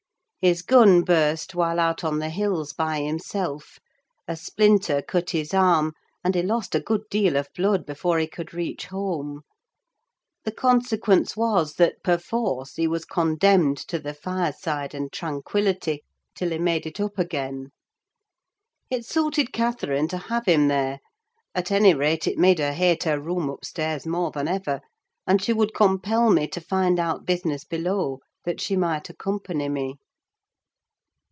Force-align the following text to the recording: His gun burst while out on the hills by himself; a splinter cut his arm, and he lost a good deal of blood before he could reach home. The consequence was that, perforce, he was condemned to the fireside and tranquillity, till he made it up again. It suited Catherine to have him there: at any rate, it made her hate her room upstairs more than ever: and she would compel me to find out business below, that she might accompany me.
His 0.43 0.63
gun 0.63 1.03
burst 1.03 1.53
while 1.53 1.79
out 1.79 2.03
on 2.03 2.17
the 2.17 2.31
hills 2.31 2.73
by 2.73 3.01
himself; 3.01 3.77
a 4.27 4.35
splinter 4.35 5.03
cut 5.03 5.29
his 5.29 5.53
arm, 5.53 5.93
and 6.23 6.33
he 6.33 6.41
lost 6.41 6.73
a 6.73 6.79
good 6.79 7.03
deal 7.11 7.35
of 7.37 7.47
blood 7.55 7.85
before 7.85 8.17
he 8.17 8.25
could 8.25 8.51
reach 8.51 8.87
home. 8.87 9.41
The 10.43 10.51
consequence 10.51 11.37
was 11.37 11.75
that, 11.75 12.01
perforce, 12.03 12.73
he 12.73 12.87
was 12.87 13.05
condemned 13.05 13.77
to 13.87 13.99
the 13.99 14.15
fireside 14.15 14.95
and 14.95 15.11
tranquillity, 15.13 16.01
till 16.33 16.49
he 16.49 16.57
made 16.57 16.87
it 16.87 16.99
up 16.99 17.19
again. 17.19 17.69
It 18.89 19.05
suited 19.05 19.53
Catherine 19.53 20.07
to 20.07 20.17
have 20.17 20.47
him 20.47 20.69
there: 20.69 21.01
at 21.53 21.69
any 21.69 21.93
rate, 21.93 22.25
it 22.25 22.39
made 22.39 22.57
her 22.57 22.73
hate 22.73 23.03
her 23.03 23.21
room 23.21 23.47
upstairs 23.47 24.07
more 24.07 24.31
than 24.31 24.47
ever: 24.47 24.81
and 25.27 25.39
she 25.39 25.53
would 25.53 25.75
compel 25.75 26.31
me 26.31 26.47
to 26.47 26.59
find 26.59 26.99
out 26.99 27.27
business 27.27 27.63
below, 27.63 28.21
that 28.43 28.59
she 28.59 28.75
might 28.75 29.07
accompany 29.07 29.69
me. 29.69 29.97